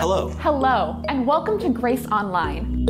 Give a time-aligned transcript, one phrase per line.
[0.00, 0.30] Hello.
[0.40, 2.86] Hello, and welcome to Grace Online.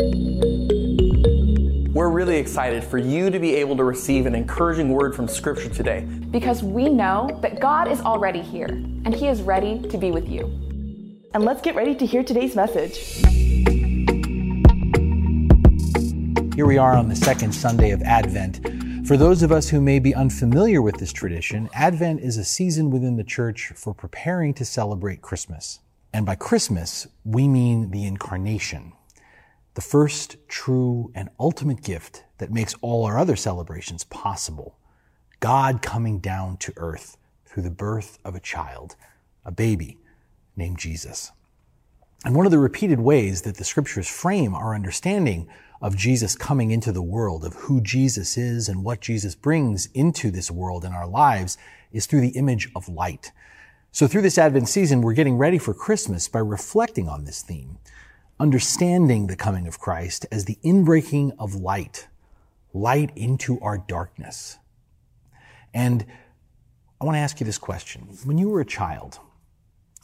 [1.93, 5.69] We're really excited for you to be able to receive an encouraging word from Scripture
[5.69, 6.03] today.
[6.31, 10.29] Because we know that God is already here, and He is ready to be with
[10.29, 10.45] you.
[11.35, 12.97] And let's get ready to hear today's message.
[16.55, 18.61] Here we are on the second Sunday of Advent.
[19.09, 22.89] For those of us who may be unfamiliar with this tradition, Advent is a season
[22.89, 25.81] within the church for preparing to celebrate Christmas.
[26.13, 28.93] And by Christmas, we mean the incarnation,
[29.75, 34.77] the first true and ultimate gift that makes all our other celebrations possible.
[35.39, 38.97] God coming down to earth through the birth of a child,
[39.45, 39.99] a baby
[40.57, 41.33] named Jesus.
[42.25, 45.49] And one of the repeated ways that the scriptures frame our understanding
[45.81, 50.31] of Jesus coming into the world, of who Jesus is and what Jesus brings into
[50.31, 51.57] this world and our lives
[51.93, 53.33] is through the image of light.
[53.93, 57.79] So through this Advent season, we're getting ready for Christmas by reflecting on this theme,
[58.39, 62.07] understanding the coming of Christ as the inbreaking of light,
[62.73, 64.59] light into our darkness.
[65.75, 66.07] And
[67.01, 68.03] I want to ask you this question.
[68.25, 69.19] When you were a child,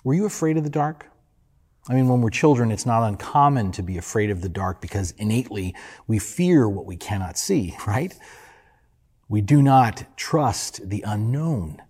[0.02, 1.06] were you afraid of the dark?
[1.88, 5.12] I mean, when we're children, it's not uncommon to be afraid of the dark because
[5.12, 5.76] innately
[6.08, 8.12] we fear what we cannot see, right?
[9.28, 11.82] We do not trust the unknown,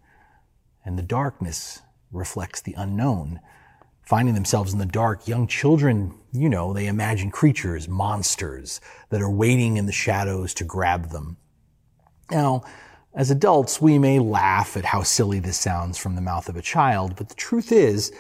[0.85, 1.81] and the darkness
[2.13, 3.41] reflects the unknown.
[4.03, 9.31] Finding themselves in the dark, young children, you know, they imagine creatures, monsters that are
[9.31, 11.37] waiting in the shadows to grab them.
[12.31, 12.63] Now,
[13.15, 16.63] as adults, we may laugh at how silly this sounds from the mouth of a
[16.63, 18.13] child, but the truth is,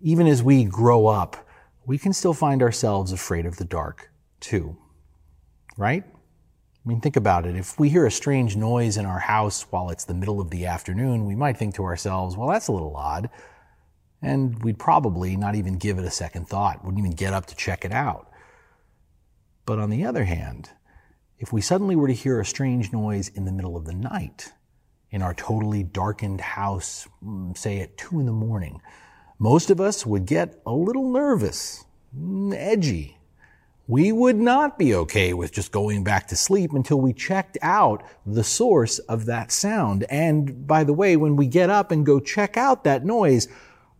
[0.00, 1.46] even as we grow up,
[1.86, 4.76] we can still find ourselves afraid of the dark too.
[5.76, 6.04] Right?
[6.84, 7.56] I mean, think about it.
[7.56, 10.66] If we hear a strange noise in our house while it's the middle of the
[10.66, 13.30] afternoon, we might think to ourselves, well, that's a little odd.
[14.20, 17.56] And we'd probably not even give it a second thought, wouldn't even get up to
[17.56, 18.30] check it out.
[19.64, 20.70] But on the other hand,
[21.38, 24.52] if we suddenly were to hear a strange noise in the middle of the night,
[25.10, 28.82] in our totally darkened house, mm, say at two in the morning,
[29.38, 31.84] most of us would get a little nervous,
[32.16, 33.16] mm, edgy.
[33.86, 38.02] We would not be okay with just going back to sleep until we checked out
[38.24, 40.06] the source of that sound.
[40.08, 43.46] And by the way, when we get up and go check out that noise,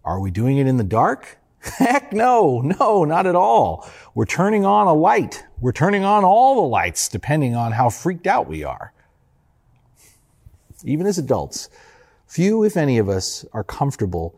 [0.03, 1.39] are we doing it in the dark?
[1.61, 3.87] Heck no, no, not at all.
[4.15, 5.45] We're turning on a light.
[5.61, 8.95] We're turning on all the lights depending on how freaked out we are.
[10.83, 11.69] Even as adults,
[12.27, 14.35] few, if any of us, are comfortable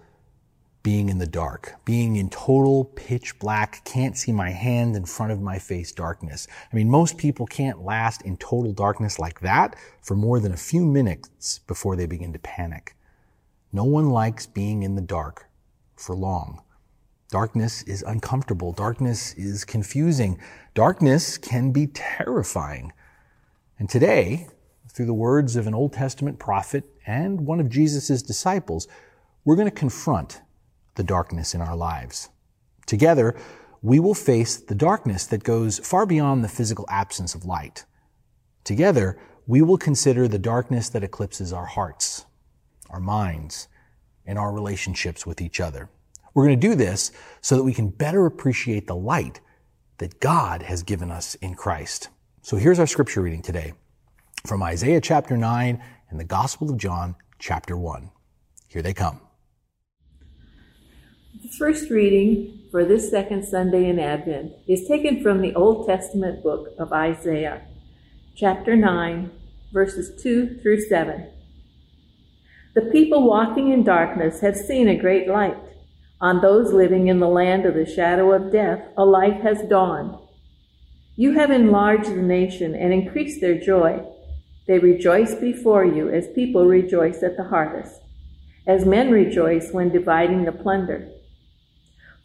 [0.87, 5.33] being in the dark, being in total pitch black, can't see my hand in front
[5.33, 6.47] of my face darkness.
[6.73, 10.57] I mean, most people can't last in total darkness like that for more than a
[10.57, 12.95] few minutes before they begin to panic.
[13.73, 15.49] No one likes being in the dark
[15.97, 16.63] for long.
[17.33, 18.73] Darkness is uncomfortable.
[18.73, 20.39] Darkness is confusing.
[20.75, 22.93] Darkness can be terrifying.
[23.77, 24.47] And today,
[24.93, 28.87] through the words of an Old Testament prophet and one of Jesus' disciples,
[29.45, 30.43] we're going to confront
[30.97, 32.29] the darkness in our lives.
[32.87, 33.37] Together,
[33.83, 37.85] we will face the darkness that goes far beyond the physical absence of light.
[38.65, 42.27] Together, we will consider the darkness that eclipses our hearts,
[42.91, 43.69] our minds,
[44.27, 45.89] and our relationships with each other.
[46.35, 49.41] We're going to do this so that we can better appreciate the light
[49.99, 52.09] that God has given us in Christ.
[52.43, 53.73] So here's our scripture reading today
[54.47, 58.11] from Isaiah chapter 9 and the Gospel of John chapter 1.
[58.69, 59.26] Here they come.
[61.43, 66.43] The first reading for this second Sunday in Advent is taken from the Old Testament
[66.43, 67.61] book of Isaiah,
[68.35, 69.31] chapter 9,
[69.71, 71.29] verses 2 through 7.
[72.75, 75.59] The people walking in darkness have seen a great light.
[76.23, 80.17] On those living in the land of the shadow of death, a light has dawned.
[81.17, 84.03] You have enlarged the nation and increased their joy.
[84.67, 88.01] They rejoice before you as people rejoice at the harvest,
[88.67, 91.11] as men rejoice when dividing the plunder.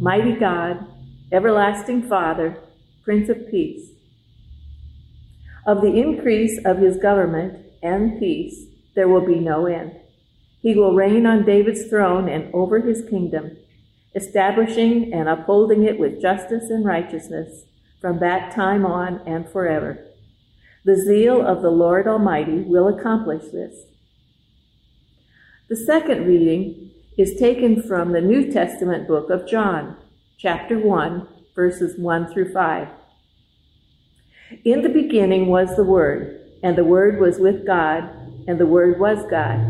[0.00, 0.86] Mighty God,
[1.30, 2.58] Everlasting Father,
[3.04, 3.90] Prince of Peace.
[5.66, 9.92] Of the increase of his government and peace there will be no end.
[10.60, 13.56] He will reign on David's throne and over his kingdom,
[14.16, 17.64] establishing and upholding it with justice and righteousness
[18.00, 20.04] from that time on and forever.
[20.84, 23.76] The zeal of the Lord Almighty will accomplish this.
[25.68, 26.83] The second reading
[27.16, 29.96] is taken from the New Testament book of John,
[30.36, 32.88] chapter 1, verses 1 through 5.
[34.64, 38.02] In the beginning was the Word, and the Word was with God,
[38.48, 39.60] and the Word was God.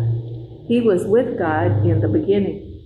[0.66, 2.82] He was with God in the beginning.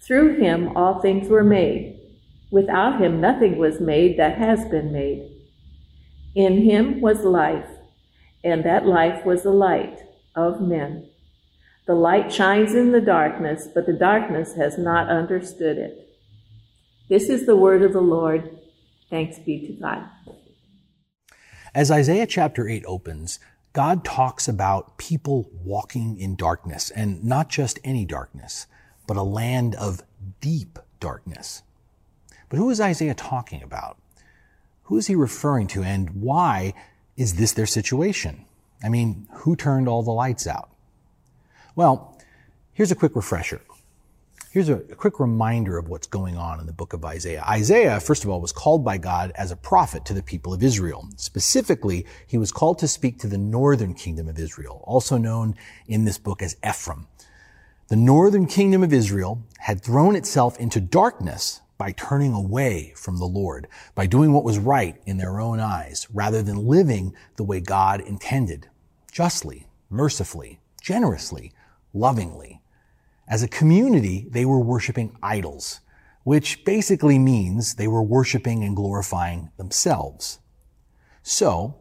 [0.00, 2.00] Through him all things were made.
[2.50, 5.30] Without him nothing was made that has been made.
[6.34, 7.68] In him was life,
[8.42, 10.00] and that life was the light
[10.34, 11.11] of men.
[11.86, 16.08] The light shines in the darkness, but the darkness has not understood it.
[17.08, 18.58] This is the word of the Lord.
[19.10, 20.08] Thanks be to God.
[21.74, 23.40] As Isaiah chapter 8 opens,
[23.72, 28.66] God talks about people walking in darkness, and not just any darkness,
[29.06, 30.02] but a land of
[30.40, 31.62] deep darkness.
[32.48, 33.96] But who is Isaiah talking about?
[34.84, 36.74] Who is he referring to, and why
[37.16, 38.44] is this their situation?
[38.84, 40.68] I mean, who turned all the lights out?
[41.74, 42.18] Well,
[42.74, 43.62] here's a quick refresher.
[44.50, 47.42] Here's a, quick reminder of what's going on in the book of Isaiah.
[47.48, 50.62] Isaiah, first of all, was called by God as a prophet to the people of
[50.62, 51.08] Israel.
[51.16, 55.54] Specifically, he was called to speak to the northern kingdom of Israel, also known
[55.86, 57.06] in this book as Ephraim.
[57.88, 63.24] The northern kingdom of Israel had thrown itself into darkness by turning away from the
[63.24, 67.60] Lord, by doing what was right in their own eyes, rather than living the way
[67.60, 68.68] God intended,
[69.10, 71.52] justly, mercifully, generously,
[71.92, 72.60] lovingly.
[73.28, 75.80] As a community, they were worshiping idols,
[76.24, 80.38] which basically means they were worshiping and glorifying themselves.
[81.22, 81.80] So,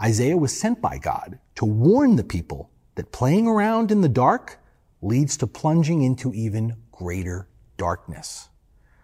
[0.00, 4.58] Isaiah was sent by God to warn the people that playing around in the dark
[5.02, 8.48] leads to plunging into even greater darkness.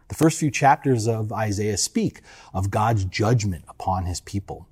[0.08, 2.20] The first few chapters of Isaiah speak
[2.52, 4.68] of God's judgment upon his people,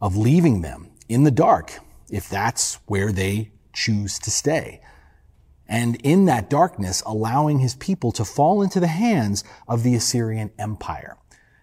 [0.00, 1.80] of leaving them in the dark
[2.10, 4.80] if that's where they choose to stay,
[5.70, 10.50] and in that darkness allowing his people to fall into the hands of the Assyrian
[10.58, 11.16] Empire.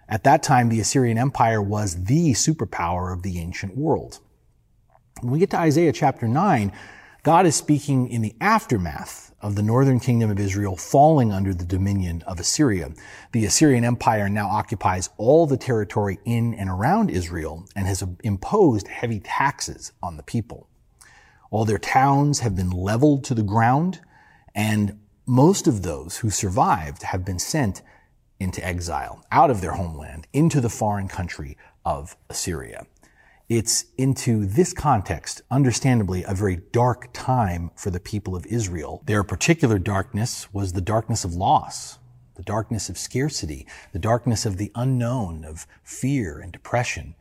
[0.09, 4.19] At that time, the Assyrian Empire was the superpower of the ancient world.
[5.19, 6.71] When we get to Isaiah chapter 9,
[7.24, 11.65] God is speaking in the aftermath of the northern kingdom of Israel falling under the
[11.65, 12.94] dominion of Assyria.
[13.33, 18.88] The Assyrian Empire now occupies all the territory in and around Israel and has imposed
[18.88, 20.69] heavy taxes on the people.
[21.49, 24.01] All their towns have been leveled to the ground,
[24.53, 27.81] and most of those who survived have been sent
[28.39, 32.85] into exile, out of their homeland, into the foreign country of Assyria.
[33.49, 39.01] It's into this context, understandably, a very dark time for the people of Israel.
[39.05, 41.97] Their particular darkness was the darkness of loss,
[42.35, 47.15] the darkness of scarcity, the darkness of the unknown, of fear and depression.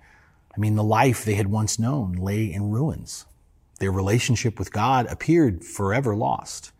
[0.54, 3.24] I mean, the life they had once known lay in ruins.
[3.78, 6.72] Their relationship with God appeared forever lost.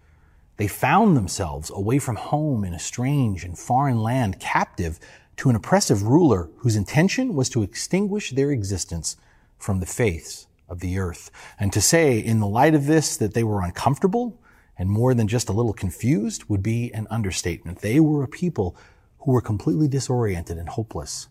[0.57, 4.99] They found themselves away from home in a strange and foreign land, captive
[5.37, 9.17] to an oppressive ruler whose intention was to extinguish their existence
[9.59, 11.31] from the faiths of the earth.
[11.61, 14.41] And to say in the light of this that they were uncomfortable
[14.79, 17.81] and more than just a little confused would be an understatement.
[17.81, 18.77] They were a people
[19.21, 21.29] who were completely disoriented and hopeless.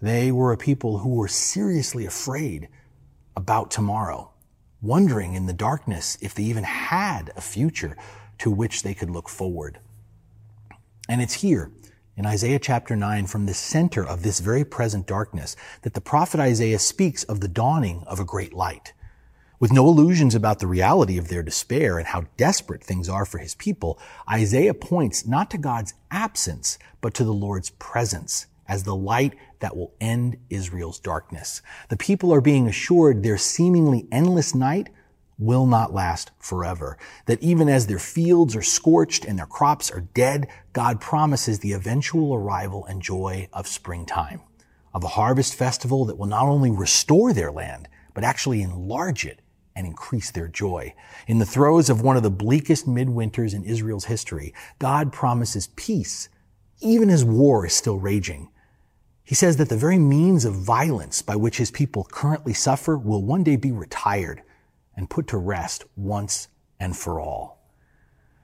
[0.00, 2.68] They were a people who were seriously afraid
[3.36, 4.30] about tomorrow
[4.80, 7.96] wondering in the darkness if they even had a future
[8.38, 9.78] to which they could look forward.
[11.08, 11.72] And it's here
[12.16, 16.40] in Isaiah chapter 9 from the center of this very present darkness that the prophet
[16.40, 18.92] Isaiah speaks of the dawning of a great light.
[19.60, 23.38] With no illusions about the reality of their despair and how desperate things are for
[23.38, 23.98] his people,
[24.30, 29.76] Isaiah points not to God's absence, but to the Lord's presence as the light that
[29.76, 31.62] will end Israel's darkness.
[31.88, 34.88] The people are being assured their seemingly endless night
[35.38, 36.98] will not last forever.
[37.26, 41.72] That even as their fields are scorched and their crops are dead, God promises the
[41.72, 44.40] eventual arrival and joy of springtime,
[44.92, 49.40] of a harvest festival that will not only restore their land, but actually enlarge it
[49.76, 50.92] and increase their joy.
[51.28, 56.28] In the throes of one of the bleakest midwinters in Israel's history, God promises peace,
[56.80, 58.48] even as war is still raging.
[59.28, 63.22] He says that the very means of violence by which his people currently suffer will
[63.22, 64.40] one day be retired
[64.96, 66.48] and put to rest once
[66.80, 67.60] and for all.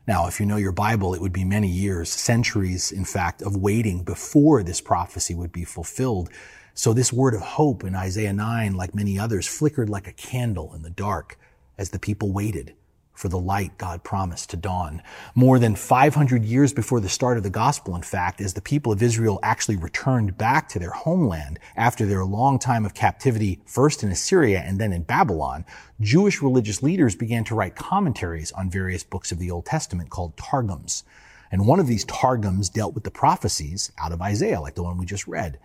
[0.06, 3.56] Now, if you know your Bible, it would be many years, centuries, in fact, of
[3.56, 6.28] waiting before this prophecy would be fulfilled.
[6.74, 10.74] So this word of hope in Isaiah 9, like many others, flickered like a candle
[10.74, 11.38] in the dark
[11.78, 12.74] as the people waited
[13.14, 15.02] for the light God promised to dawn.
[15.34, 18.92] More than 500 years before the start of the gospel, in fact, as the people
[18.92, 24.02] of Israel actually returned back to their homeland after their long time of captivity, first
[24.02, 25.64] in Assyria and then in Babylon,
[26.00, 30.36] Jewish religious leaders began to write commentaries on various books of the Old Testament called
[30.36, 31.04] Targums.
[31.52, 34.98] And one of these Targums dealt with the prophecies out of Isaiah, like the one
[34.98, 35.58] we just read.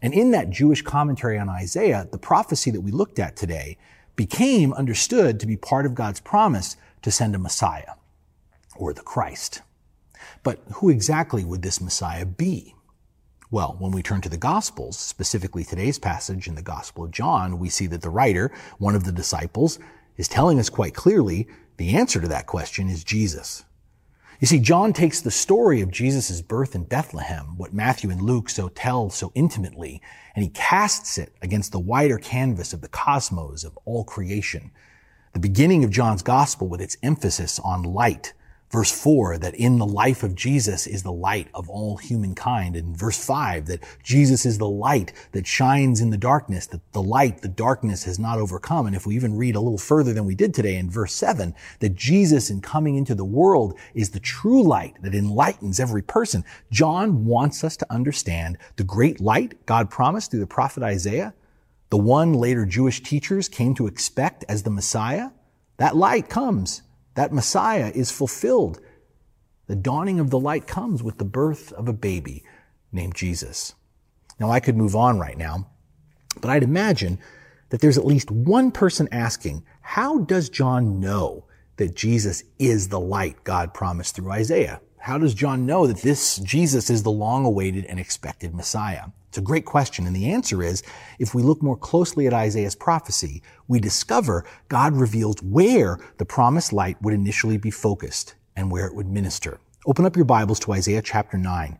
[0.00, 3.76] And in that Jewish commentary on Isaiah, the prophecy that we looked at today
[4.16, 7.94] became understood to be part of God's promise to send a Messiah
[8.76, 9.62] or the Christ.
[10.42, 12.74] But who exactly would this Messiah be?
[13.50, 17.58] Well, when we turn to the Gospels, specifically today's passage in the Gospel of John,
[17.58, 19.78] we see that the writer, one of the disciples,
[20.16, 23.64] is telling us quite clearly the answer to that question is Jesus.
[24.40, 28.48] You see, John takes the story of Jesus' birth in Bethlehem, what Matthew and Luke
[28.48, 30.02] so tell so intimately,
[30.34, 34.72] and he casts it against the wider canvas of the cosmos of all creation.
[35.32, 38.34] The beginning of John's gospel with its emphasis on light.
[38.70, 42.76] Verse 4, that in the life of Jesus is the light of all humankind.
[42.76, 47.02] And verse 5, that Jesus is the light that shines in the darkness, that the
[47.02, 48.86] light the darkness has not overcome.
[48.86, 51.54] And if we even read a little further than we did today in verse 7,
[51.80, 56.44] that Jesus in coming into the world is the true light that enlightens every person.
[56.70, 61.34] John wants us to understand the great light God promised through the prophet Isaiah
[61.92, 65.28] the one later Jewish teachers came to expect as the Messiah,
[65.76, 66.80] that light comes.
[67.16, 68.80] That Messiah is fulfilled.
[69.66, 72.44] The dawning of the light comes with the birth of a baby
[72.92, 73.74] named Jesus.
[74.40, 75.68] Now, I could move on right now,
[76.40, 77.18] but I'd imagine
[77.68, 81.44] that there's at least one person asking, how does John know
[81.76, 84.80] that Jesus is the light God promised through Isaiah?
[84.96, 89.08] How does John know that this Jesus is the long awaited and expected Messiah?
[89.32, 90.06] It's a great question.
[90.06, 90.82] And the answer is,
[91.18, 96.70] if we look more closely at Isaiah's prophecy, we discover God reveals where the promised
[96.70, 99.58] light would initially be focused and where it would minister.
[99.86, 101.78] Open up your Bibles to Isaiah chapter 9.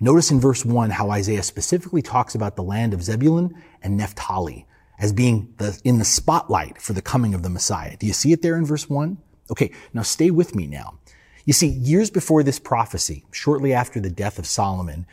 [0.00, 4.66] Notice in verse 1 how Isaiah specifically talks about the land of Zebulun and Naphtali
[4.98, 7.98] as being the, in the spotlight for the coming of the Messiah.
[7.98, 9.18] Do you see it there in verse 1?
[9.50, 10.98] Okay, now stay with me now.
[11.44, 15.04] You see, years before this prophecy, shortly after the death of Solomon,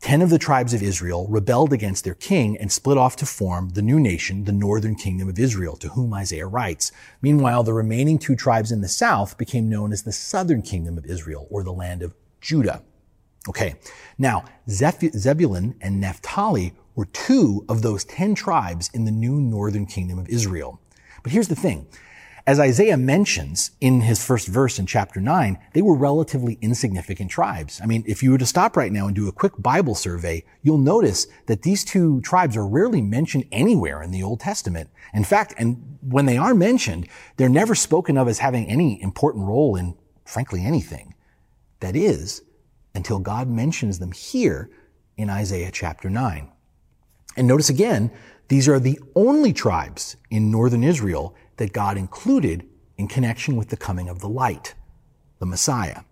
[0.00, 3.68] Ten of the tribes of Israel rebelled against their king and split off to form
[3.70, 6.90] the new nation, the northern kingdom of Israel, to whom Isaiah writes.
[7.20, 11.04] Meanwhile, the remaining two tribes in the south became known as the southern kingdom of
[11.04, 12.82] Israel, or the land of Judah.
[13.46, 13.74] Okay.
[14.16, 20.18] Now, Zebulun and Naphtali were two of those ten tribes in the new northern kingdom
[20.18, 20.80] of Israel.
[21.22, 21.86] But here's the thing.
[22.50, 27.80] As Isaiah mentions in his first verse in chapter 9, they were relatively insignificant tribes.
[27.80, 30.44] I mean, if you were to stop right now and do a quick Bible survey,
[30.60, 34.90] you'll notice that these two tribes are rarely mentioned anywhere in the Old Testament.
[35.14, 39.46] In fact, and when they are mentioned, they're never spoken of as having any important
[39.46, 41.14] role in, frankly, anything.
[41.78, 42.42] That is,
[42.96, 44.70] until God mentions them here
[45.16, 46.50] in Isaiah chapter 9.
[47.36, 48.10] And notice again,
[48.48, 53.76] these are the only tribes in northern Israel that God included in connection with the
[53.76, 54.74] coming of the light,
[55.40, 56.04] the Messiah.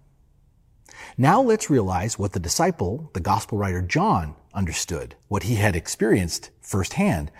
[1.17, 6.51] Now let's realize what the disciple, the gospel writer John, understood, what he had experienced
[6.61, 7.31] firsthand.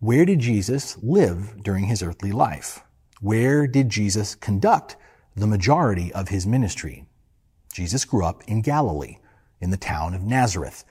[0.00, 2.82] Where did Jesus live during his earthly life?
[3.20, 4.96] Where did Jesus conduct
[5.36, 7.04] the majority of his ministry?
[7.74, 9.18] Jesus grew up in Galilee,
[9.60, 10.82] in the town of Nazareth.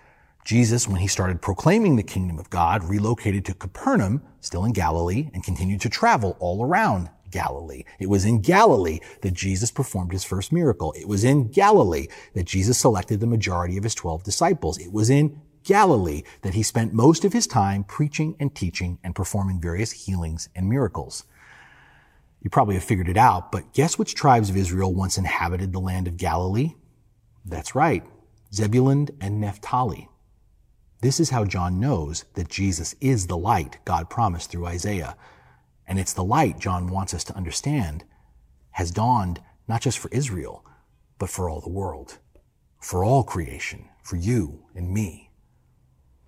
[0.46, 5.30] Jesus, when he started proclaiming the kingdom of God, relocated to Capernaum, still in Galilee,
[5.34, 7.84] and continued to travel all around Galilee.
[8.00, 10.94] It was in Galilee that Jesus performed his first miracle.
[10.94, 14.78] It was in Galilee that Jesus selected the majority of his 12 disciples.
[14.78, 19.16] It was in Galilee that he spent most of his time preaching and teaching and
[19.16, 21.24] performing various healings and miracles.
[22.42, 25.80] You probably have figured it out, but guess which tribes of Israel once inhabited the
[25.80, 26.74] land of Galilee?
[27.46, 28.04] That's right,
[28.54, 30.10] Zebulun and Naphtali.
[31.04, 35.18] This is how John knows that Jesus is the light God promised through Isaiah.
[35.86, 38.06] And it's the light John wants us to understand
[38.72, 40.66] has dawned not just for Israel,
[41.20, 42.20] but for all the world,
[42.80, 45.30] for all creation, for you and me.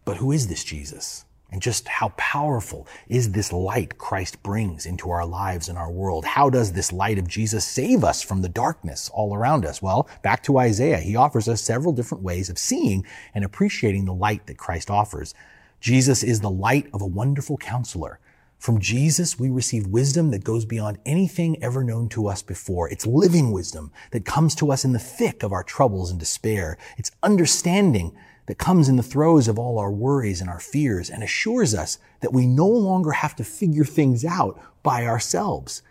[0.03, 1.23] But who is this Jesus?
[1.51, 6.25] And just how powerful is this light Christ brings into our lives and our world.
[6.25, 9.81] How does this light of Jesus save us from the darkness all around us?
[9.81, 10.97] Well, back to Isaiah.
[10.97, 15.33] He offers us several different ways of seeing and appreciating the light that Christ offers.
[15.79, 18.19] Jesus is the light of a wonderful counselor.
[18.57, 22.89] From Jesus, we receive wisdom that goes beyond anything ever known to us before.
[22.89, 26.77] It's living wisdom that comes to us in the thick of our troubles and despair.
[26.97, 31.23] It's understanding that comes in the throes of all our worries and our fears and
[31.23, 35.81] assures us that we no longer have to figure things out by ourselves.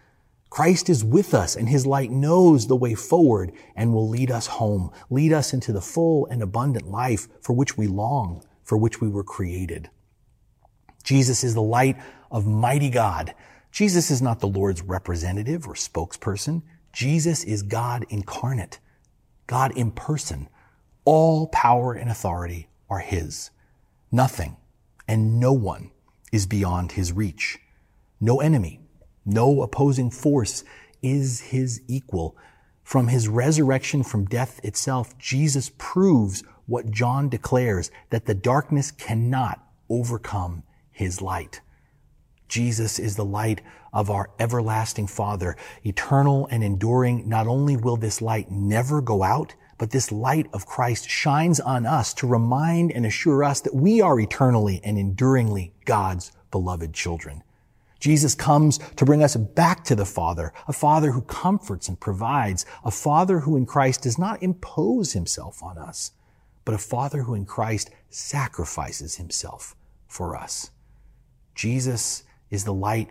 [0.50, 4.46] Christ is with us and his light knows the way forward and will lead us
[4.46, 9.00] home, lead us into the full and abundant life for which we long, for which
[9.00, 9.90] we were created.
[11.02, 11.96] Jesus is the light
[12.30, 13.34] of mighty God.
[13.72, 16.62] Jesus is not the Lord's representative or spokesperson.
[16.92, 18.78] Jesus is God incarnate,
[19.48, 20.48] God in person.
[21.04, 23.50] All power and authority are his.
[24.10, 24.56] Nothing
[25.06, 25.90] and no one
[26.32, 27.58] is beyond his reach.
[28.20, 28.80] No enemy,
[29.24, 30.64] no opposing force
[31.02, 32.36] is his equal.
[32.82, 39.62] From his resurrection from death itself, Jesus proves what John declares that the darkness cannot
[39.90, 41.60] overcome his light.
[42.48, 43.60] Jesus is the light
[43.92, 47.28] of our everlasting Father, eternal and enduring.
[47.28, 51.86] Not only will this light never go out, but this light of Christ shines on
[51.86, 57.42] us to remind and assure us that we are eternally and enduringly God's beloved children.
[58.00, 62.66] Jesus comes to bring us back to the Father, a Father who comforts and provides,
[62.84, 66.12] a Father who in Christ does not impose himself on us,
[66.64, 69.74] but a Father who in Christ sacrifices himself
[70.06, 70.70] for us.
[71.54, 73.10] Jesus is the light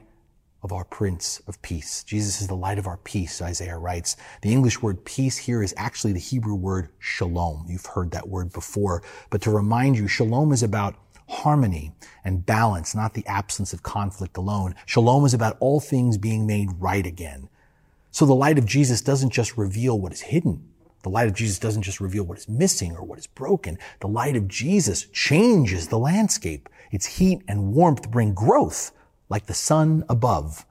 [0.64, 2.04] of our Prince of Peace.
[2.06, 4.16] Jesus is the light of our peace, Isaiah writes.
[4.42, 7.66] The English word peace here is actually the Hebrew word shalom.
[7.68, 9.04] You've heard that word before.
[9.30, 10.96] But to remind you, shalom is about
[11.28, 11.92] harmony
[12.24, 14.76] and balance, not the absence of conflict alone.
[14.86, 17.50] Shalom is about all things being made right again.
[18.12, 20.70] So the light of Jesus doesn't just reveal what is hidden.
[21.02, 23.78] The light of Jesus doesn't just reveal what is missing or what is broken.
[24.00, 26.70] The light of Jesus changes the landscape.
[26.92, 28.92] Its heat and warmth bring growth
[29.30, 30.66] like the sun above.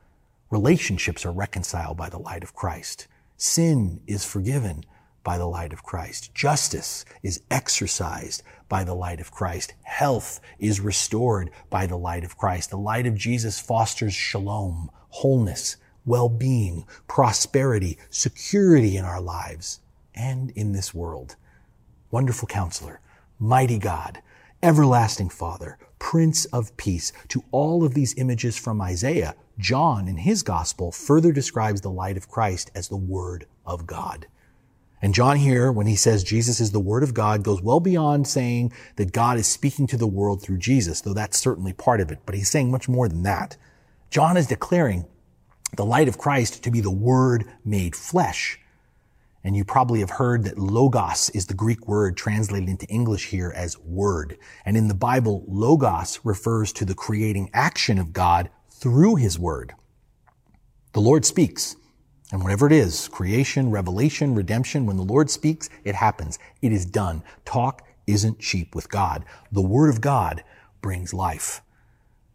[0.50, 3.06] Relationships are reconciled by the light of Christ.
[3.36, 4.84] Sin is forgiven
[5.24, 6.34] by the light of Christ.
[6.34, 9.74] Justice is exercised by the light of Christ.
[9.82, 12.70] Health is restored by the light of Christ.
[12.70, 19.80] The light of Jesus fosters shalom, wholeness, well-being, prosperity, security in our lives
[20.14, 21.36] and in this world.
[22.10, 23.00] Wonderful counselor,
[23.38, 24.20] mighty God,
[24.62, 27.12] everlasting Father, Prince of Peace.
[27.28, 32.16] To all of these images from Isaiah, John in his gospel further describes the light
[32.16, 34.26] of Christ as the Word of God.
[35.00, 38.28] And John here, when he says Jesus is the Word of God, goes well beyond
[38.28, 42.12] saying that God is speaking to the world through Jesus, though that's certainly part of
[42.12, 43.56] it, but he's saying much more than that.
[44.10, 45.06] John is declaring
[45.76, 48.60] the light of Christ to be the Word made flesh.
[49.44, 53.52] And you probably have heard that logos is the Greek word translated into English here
[53.54, 54.38] as word.
[54.64, 59.74] And in the Bible, logos refers to the creating action of God through his word.
[60.92, 61.76] The Lord speaks.
[62.30, 66.38] And whatever it is, creation, revelation, redemption, when the Lord speaks, it happens.
[66.62, 67.22] It is done.
[67.44, 69.24] Talk isn't cheap with God.
[69.50, 70.42] The Word of God
[70.80, 71.60] brings life.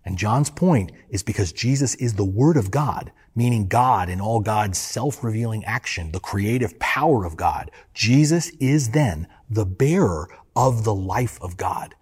[0.05, 4.39] And John's point is because Jesus is the Word of God, meaning God in all
[4.39, 7.69] God's self-revealing action, the creative power of God.
[7.93, 11.93] Jesus is then the bearer of the life of God.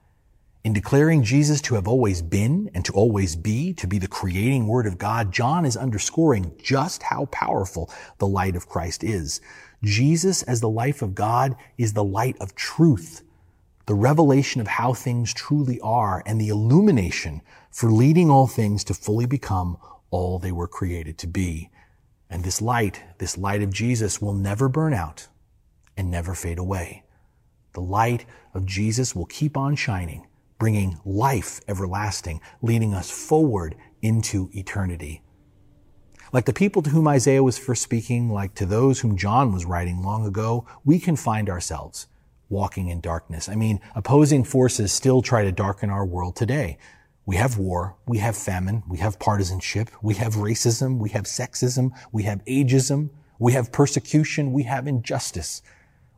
[0.64, 4.66] In declaring Jesus to have always been and to always be, to be the creating
[4.66, 9.42] word of God, John is underscoring just how powerful the light of Christ is.
[9.84, 13.24] Jesus as the life of God is the light of truth,
[13.88, 18.94] the revelation of how things truly are and the illumination for leading all things to
[18.94, 19.78] fully become
[20.16, 21.70] all they were created to be.
[22.30, 25.28] And this light, this light of Jesus will never burn out
[25.98, 27.04] and never fade away.
[27.74, 30.26] The light of Jesus will keep on shining
[30.58, 35.22] bringing life everlasting, leading us forward into eternity.
[36.32, 39.66] Like the people to whom Isaiah was first speaking, like to those whom John was
[39.66, 42.08] writing long ago, we can find ourselves
[42.50, 43.50] walking in darkness.
[43.50, 46.78] I mean, opposing forces still try to darken our world today.
[47.26, 51.92] We have war, we have famine, we have partisanship, we have racism, we have sexism,
[52.12, 53.10] we have ageism,
[53.40, 55.64] we have persecution, we have injustice,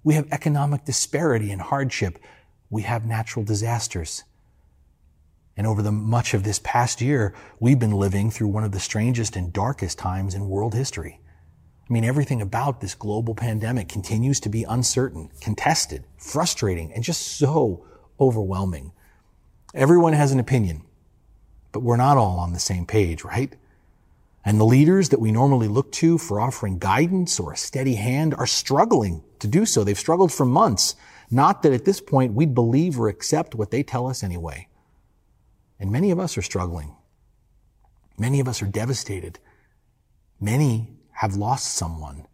[0.03, 2.19] we have economic disparity and hardship,
[2.69, 4.25] we have natural disasters.
[5.55, 8.79] And over the much of this past year, we've been living through one of the
[8.79, 11.19] strangest and darkest times in world history.
[11.89, 17.21] I mean, everything about this global pandemic continues to be uncertain, contested, frustrating, and just
[17.21, 17.85] so
[18.19, 18.91] overwhelming.
[19.73, 20.83] Everyone has an opinion,
[21.77, 23.55] but we're not all on the same page, right?
[24.43, 28.33] And the leaders that we normally look to for offering guidance or a steady hand
[28.33, 29.83] are struggling to do so.
[29.83, 30.95] They've struggled for months.
[31.29, 34.69] Not that at this point we'd believe or accept what they tell us anyway.
[35.79, 36.95] And many of us are struggling.
[38.17, 39.37] Many of us are devastated.
[40.41, 42.25] Many have lost someone.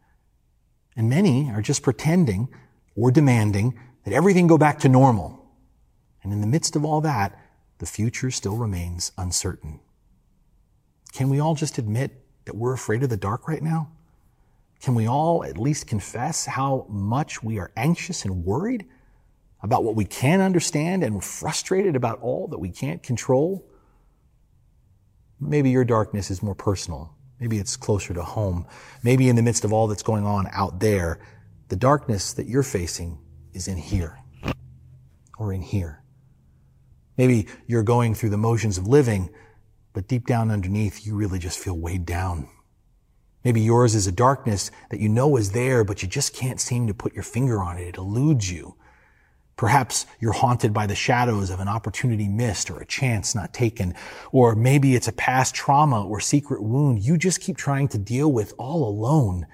[0.95, 2.47] And many are just pretending
[2.95, 5.45] or demanding that everything go back to normal.
[6.23, 7.37] And in the midst of all that,
[7.83, 9.81] the future still remains uncertain.
[11.11, 13.91] Can we all just admit that we're afraid of the dark right now?
[14.79, 18.85] Can we all at least confess how much we are anxious and worried
[19.61, 23.69] about what we can't understand and frustrated about all that we can't control?
[25.41, 27.13] Maybe your darkness is more personal.
[27.41, 28.65] Maybe it's closer to home.
[29.03, 31.19] Maybe in the midst of all that's going on out there,
[31.67, 33.19] the darkness that you're facing
[33.51, 34.19] is in here
[35.37, 36.02] or in here.
[37.17, 39.29] Maybe you're going through the motions of living,
[39.93, 42.49] but deep down underneath, you really just feel weighed down.
[43.43, 46.87] Maybe yours is a darkness that you know is there, but you just can't seem
[46.87, 47.89] to put your finger on it.
[47.89, 48.75] It eludes you.
[49.55, 53.93] Perhaps you're haunted by the shadows of an opportunity missed or a chance not taken.
[54.31, 58.31] Or maybe it's a past trauma or secret wound you just keep trying to deal
[58.31, 59.45] with all alone,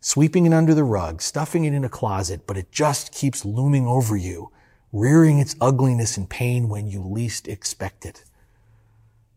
[0.00, 3.86] sweeping it under the rug, stuffing it in a closet, but it just keeps looming
[3.86, 4.50] over you,
[4.92, 8.24] rearing its ugliness and pain when you least expect it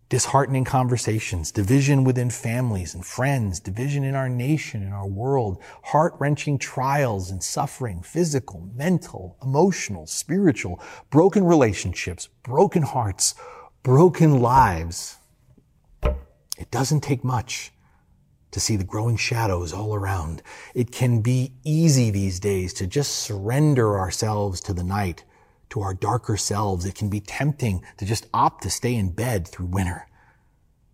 [0.07, 6.59] disheartening conversations, division within families and friends, division in our nation and our world, heart-wrenching
[6.59, 13.33] trials and suffering, physical, mental, emotional, spiritual, broken relationships, broken hearts,
[13.81, 15.17] broken lives.
[16.03, 17.71] It doesn't take much
[18.51, 20.41] to see the growing shadows all around.
[20.73, 25.23] It can be easy these days to just surrender ourselves to the night
[25.69, 26.85] to our darker selves.
[26.85, 30.07] It can be tempting to just opt to stay in bed through winter.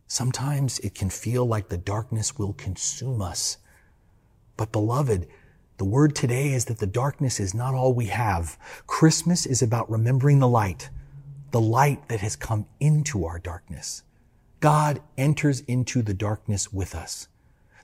[0.07, 3.57] Sometimes it can feel like the darkness will consume us.
[4.57, 5.27] But beloved,
[5.77, 8.57] the word today is that the darkness is not all we have.
[8.87, 10.89] Christmas is about remembering the light,
[11.51, 14.03] the light that has come into our darkness.
[14.59, 17.27] God enters into the darkness with us.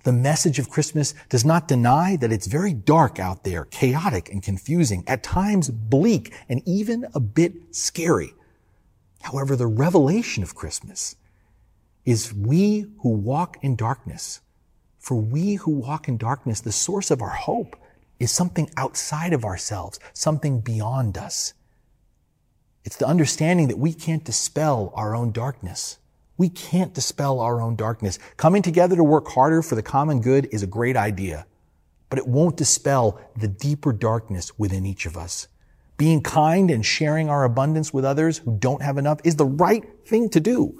[0.07, 4.41] The message of Christmas does not deny that it's very dark out there, chaotic and
[4.41, 8.33] confusing, at times bleak and even a bit scary.
[9.23, 11.17] However, the revelation of Christmas
[12.05, 14.39] is we who walk in darkness.
[14.97, 17.75] For we who walk in darkness, the source of our hope
[18.17, 21.53] is something outside of ourselves, something beyond us.
[22.85, 25.97] It's the understanding that we can't dispel our own darkness.
[26.37, 28.19] We can't dispel our own darkness.
[28.37, 31.47] Coming together to work harder for the common good is a great idea,
[32.09, 35.47] but it won't dispel the deeper darkness within each of us.
[35.97, 39.83] Being kind and sharing our abundance with others who don't have enough is the right
[40.05, 40.79] thing to do,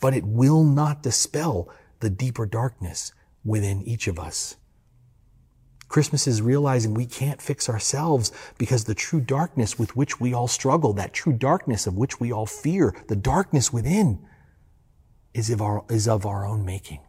[0.00, 1.68] but it will not dispel
[1.98, 3.12] the deeper darkness
[3.44, 4.56] within each of us.
[5.88, 10.48] Christmas is realizing we can't fix ourselves because the true darkness with which we all
[10.48, 14.18] struggle, that true darkness of which we all fear, the darkness within,
[15.36, 17.00] is of our, is of our own making.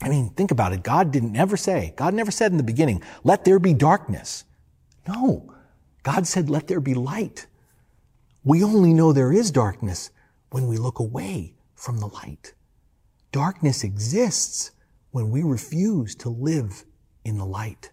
[0.00, 0.84] I mean, think about it.
[0.84, 4.44] God didn't ever say, God never said in the beginning, let there be darkness.
[5.06, 5.52] No.
[6.04, 7.46] God said, let there be light.
[8.44, 10.10] We only know there is darkness
[10.50, 12.54] when we look away from the light.
[13.32, 14.70] Darkness exists
[15.10, 16.84] when we refuse to live
[17.24, 17.90] in the light.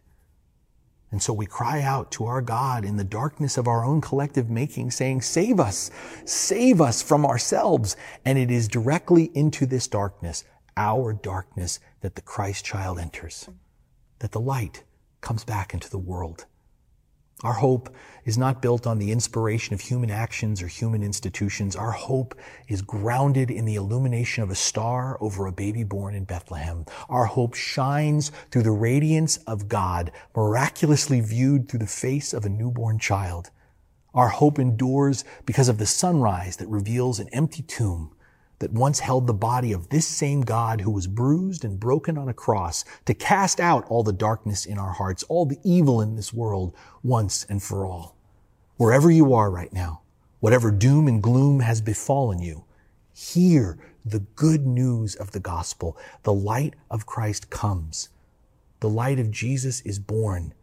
[1.15, 4.49] And so we cry out to our God in the darkness of our own collective
[4.49, 5.89] making, saying, Save us,
[6.25, 7.95] save us from ourselves.
[8.25, 10.43] And it is directly into this darkness,
[10.75, 13.47] our darkness, that the Christ child enters,
[14.19, 14.83] that the light
[15.21, 16.47] comes back into the world.
[17.43, 17.93] Our hope
[18.23, 21.75] is not built on the inspiration of human actions or human institutions.
[21.75, 22.33] Our hope
[22.69, 26.85] is grounded in the illumination of a star over a baby born in Bethlehem.
[27.09, 32.49] Our hope shines through the radiance of God, miraculously viewed through the face of a
[32.49, 33.51] newborn child.
[34.13, 38.14] Our hope endures because of the sunrise that reveals an empty tomb
[38.59, 42.29] that once held the body of this same God who was bruised and broken on
[42.29, 46.15] a cross to cast out all the darkness in our hearts, all the evil in
[46.15, 48.17] this world once and for all.
[48.77, 50.01] Wherever you are right now,
[50.39, 52.65] whatever doom and gloom has befallen you,
[53.13, 55.97] hear the good news of the gospel.
[56.23, 58.09] The light of Christ comes.
[58.79, 60.53] The light of Jesus is born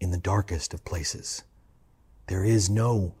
[0.00, 1.44] in the darkest of places.
[2.28, 3.14] There is no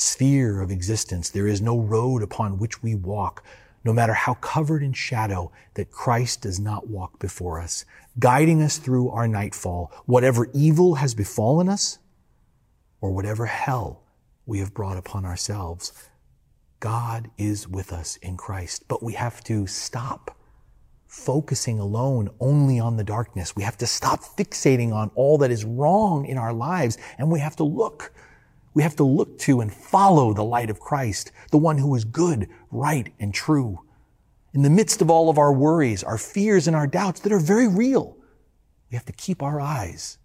[0.00, 1.28] sphere of existence.
[1.28, 3.44] There is no road upon which we walk,
[3.84, 7.84] no matter how covered in shadow, that Christ does not walk before us,
[8.18, 11.98] guiding us through our nightfall, whatever evil has befallen us,
[13.00, 14.02] or whatever hell
[14.46, 15.92] we have brought upon ourselves.
[16.80, 20.36] God is with us in Christ, but we have to stop
[21.06, 23.54] focusing alone only on the darkness.
[23.54, 27.40] We have to stop fixating on all that is wrong in our lives, and we
[27.40, 28.12] have to look
[28.74, 32.04] we have to look to and follow the light of Christ, the one who is
[32.04, 33.80] good, right, and true.
[34.52, 37.40] In the midst of all of our worries, our fears, and our doubts that are
[37.40, 38.16] very real,
[38.90, 40.18] we have to keep our eyes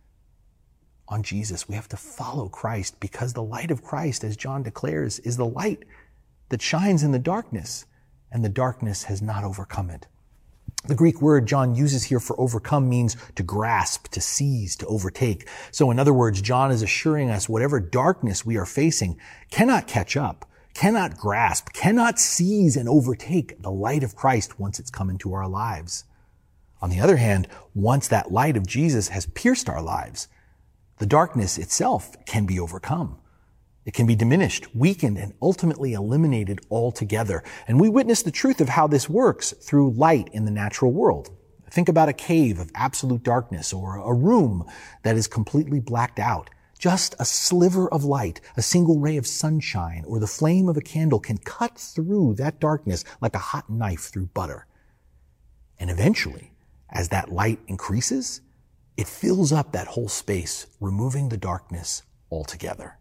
[1.07, 1.67] on Jesus.
[1.67, 5.45] We have to follow Christ because the light of Christ, as John declares, is the
[5.45, 5.83] light
[6.49, 7.85] that shines in the darkness,
[8.31, 10.07] and the darkness has not overcome it.
[10.87, 15.49] The Greek word John uses here for overcome means to grasp, to seize, to overtake.
[15.71, 19.19] So in other words, John is assuring us whatever darkness we are facing
[19.49, 20.45] cannot catch up,
[20.75, 25.47] cannot grasp, cannot seize and overtake the light of Christ once it's come into our
[25.47, 26.03] lives.
[26.83, 30.27] On the other hand, once that light of Jesus has pierced our lives,
[30.99, 33.17] the darkness itself can be overcome.
[33.85, 37.43] It can be diminished, weakened, and ultimately eliminated altogether.
[37.67, 41.29] And we witness the truth of how this works through light in the natural world.
[41.69, 44.65] Think about a cave of absolute darkness or a room
[45.03, 46.49] that is completely blacked out.
[46.79, 50.81] Just a sliver of light, a single ray of sunshine, or the flame of a
[50.81, 54.65] candle can cut through that darkness like a hot knife through butter.
[55.79, 56.53] And eventually,
[56.89, 58.41] as that light increases,
[58.97, 62.97] it fills up that whole space, removing the darkness altogether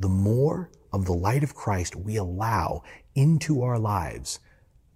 [0.00, 2.82] the more of the light of Christ we allow
[3.14, 4.40] into our lives,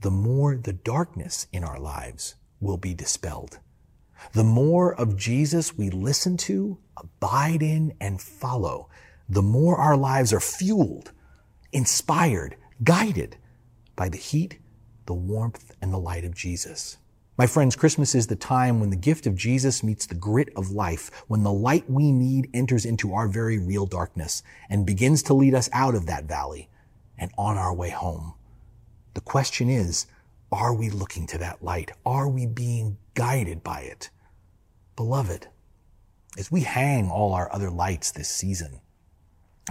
[0.00, 3.60] the more the darkness in our lives will be dispelled.
[4.32, 8.88] The more of Jesus we listen to, abide in, and follow,
[9.28, 11.12] the more our lives are fueled,
[11.72, 13.36] inspired, guided
[13.96, 14.58] by the heat,
[15.06, 16.96] the warmth, and the light of Jesus.
[17.36, 20.70] My friends, Christmas is the time when the gift of Jesus meets the grit of
[20.70, 25.34] life, when the light we need enters into our very real darkness and begins to
[25.34, 26.68] lead us out of that valley
[27.18, 28.34] and on our way home.
[29.14, 30.06] The question is,
[30.52, 31.90] are we looking to that light?
[32.06, 34.10] Are we being guided by it?
[34.94, 35.48] Beloved,
[36.38, 38.78] as we hang all our other lights this season,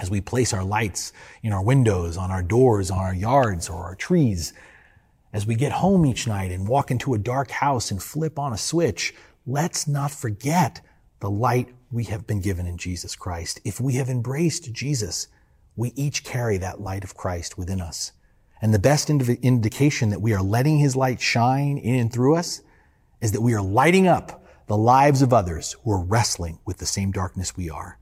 [0.01, 3.83] as we place our lights in our windows, on our doors, on our yards, or
[3.83, 4.51] our trees,
[5.33, 8.53] as we get home each night and walk into a dark house and flip on
[8.53, 9.13] a switch,
[9.45, 10.79] let's not forget
[11.19, 13.59] the light we have been given in Jesus Christ.
[13.65, 15.27] If we have embraced Jesus,
[15.75, 18.11] we each carry that light of Christ within us.
[18.61, 22.61] And the best indication that we are letting his light shine in and through us
[23.19, 26.85] is that we are lighting up the lives of others who are wrestling with the
[26.85, 27.97] same darkness we are.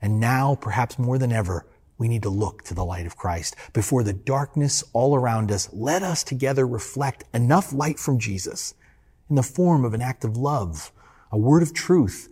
[0.00, 1.66] And now, perhaps more than ever,
[2.02, 3.54] we need to look to the light of Christ.
[3.72, 8.74] Before the darkness all around us, let us together reflect enough light from Jesus
[9.30, 10.90] in the form of an act of love,
[11.30, 12.28] a word of truth,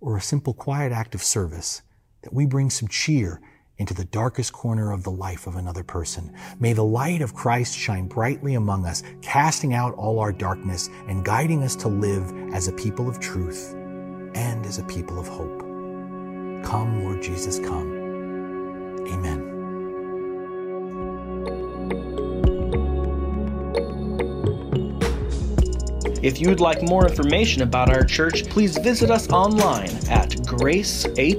[0.00, 1.82] or a simple quiet act of service
[2.22, 3.40] that we bring some cheer
[3.76, 6.32] into the darkest corner of the life of another person.
[6.60, 11.24] May the light of Christ shine brightly among us, casting out all our darkness and
[11.24, 13.74] guiding us to live as a people of truth
[14.36, 15.58] and as a people of hope.
[16.64, 18.01] Come, Lord Jesus, come.
[19.08, 19.52] Amen.
[26.22, 31.32] If you'd like more information about our church, please visit us online at gracehb.org.